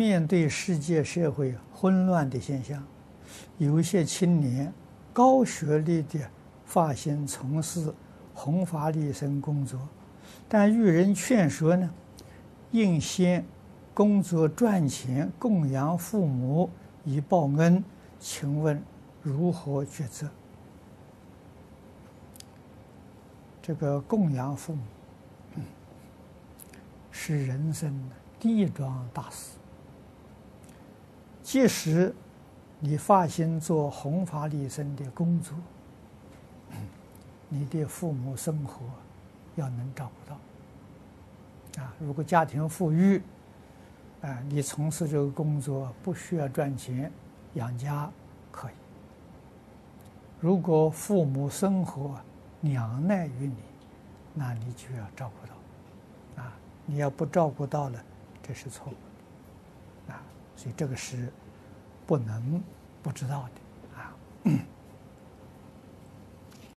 [0.00, 2.82] 面对世界社会混乱的现象，
[3.58, 4.72] 有些青年
[5.12, 6.18] 高学历的
[6.64, 7.92] 发心从事
[8.32, 9.78] 弘法利生工作，
[10.48, 11.90] 但遇人劝说呢，
[12.70, 13.44] 应先
[13.92, 16.70] 工作赚钱供养父母
[17.04, 17.84] 以报恩，
[18.18, 18.82] 请问
[19.20, 20.26] 如何抉择？
[23.60, 25.60] 这个供养父母，
[27.10, 27.94] 是人生
[28.38, 29.58] 第一桩大事。
[31.42, 32.14] 即使
[32.78, 35.56] 你发心做弘法利生的工作，
[37.48, 38.82] 你的父母生活
[39.56, 41.82] 要能照顾到。
[41.82, 43.22] 啊，如果家庭富裕，
[44.22, 47.10] 啊，你从事这个工作不需要赚钱
[47.54, 48.10] 养家
[48.50, 48.72] 可以。
[50.40, 52.18] 如果父母生活
[52.62, 53.56] 两难于你，
[54.34, 56.42] 那你就要照顾到。
[56.42, 56.52] 啊，
[56.86, 58.02] 你要不照顾到了，
[58.42, 59.09] 这是错误。
[60.60, 61.32] 所以这个是
[62.06, 62.62] 不能
[63.02, 63.59] 不知道的。